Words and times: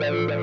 bang 0.00 0.26
bang 0.26 0.39